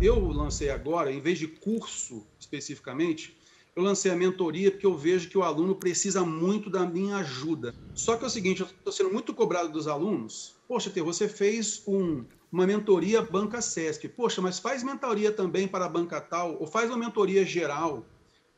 [0.00, 3.34] Eu lancei agora, em vez de curso especificamente,
[3.74, 7.74] eu lancei a mentoria porque eu vejo que o aluno precisa muito da minha ajuda.
[7.94, 10.54] Só que é o seguinte, eu estou sendo muito cobrado dos alunos.
[10.68, 14.06] Poxa, Tê, você fez um, uma mentoria Banca Sesc.
[14.08, 18.04] Poxa, mas faz mentoria também para a Banca Tal, ou faz uma mentoria geral.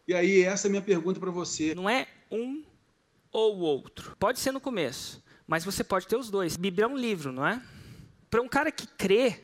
[0.09, 1.75] E aí, essa é a minha pergunta para você.
[1.75, 2.65] Não é um
[3.31, 4.17] ou outro.
[4.19, 6.57] Pode ser no começo, mas você pode ter os dois.
[6.57, 7.63] Bíblia é um livro, não é?
[8.29, 9.41] Para um cara que crê,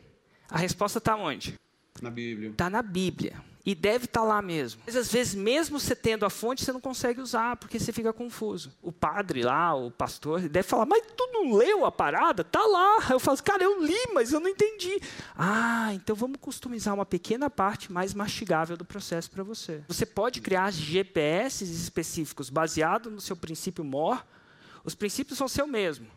[0.53, 1.59] a resposta está onde?
[2.03, 2.51] Na Bíblia.
[2.51, 3.43] Está na Bíblia.
[3.65, 4.83] E deve estar tá lá mesmo.
[4.85, 8.13] Mas às vezes, mesmo você tendo a fonte, você não consegue usar, porque você fica
[8.13, 8.71] confuso.
[8.83, 12.45] O padre lá, o pastor, deve falar, mas tu não leu a parada?
[12.45, 13.07] Tá lá.
[13.09, 15.01] Eu falo, cara, eu li, mas eu não entendi.
[15.35, 19.83] Ah, então vamos customizar uma pequena parte mais mastigável do processo para você.
[19.89, 24.23] Você pode criar GPS específicos baseado no seu princípio MOR.
[24.85, 26.09] Os princípios vão ser o mesmo.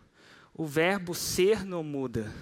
[0.54, 2.34] O verbo ser não muda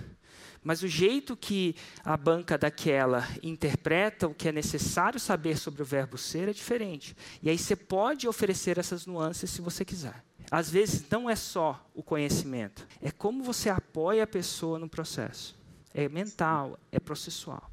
[0.63, 5.85] mas o jeito que a banca daquela interpreta o que é necessário saber sobre o
[5.85, 7.15] verbo ser é diferente.
[7.41, 10.23] E aí você pode oferecer essas nuances se você quiser.
[10.49, 15.57] Às vezes não é só o conhecimento, é como você apoia a pessoa no processo.
[15.93, 17.72] É mental, é processual.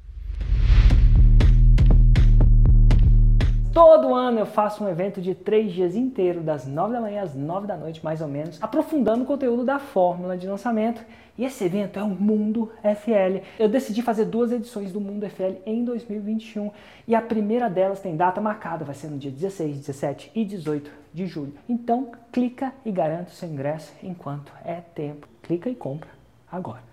[3.73, 7.33] Todo ano eu faço um evento de três dias inteiro, das nove da manhã às
[7.33, 11.01] nove da noite, mais ou menos, aprofundando o conteúdo da fórmula de lançamento.
[11.37, 13.41] E esse evento é o Mundo FL.
[13.57, 16.69] Eu decidi fazer duas edições do Mundo FL em 2021
[17.07, 20.91] e a primeira delas tem data marcada, vai ser no dia 16, 17 e 18
[21.13, 21.53] de julho.
[21.69, 25.29] Então, clica e garanta o seu ingresso enquanto é tempo.
[25.41, 26.09] Clica e compra
[26.51, 26.90] agora.